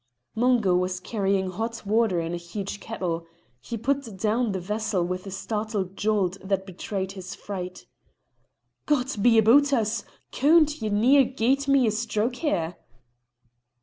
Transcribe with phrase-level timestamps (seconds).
[0.33, 3.27] Mungo was carrying hot water in a huge kettle.
[3.59, 7.85] He put down the vessel with a startled jolt that betrayed his fright.
[8.87, 10.03] "God be aboot us!
[10.31, 12.79] Coont, ye near gied me a stroke there."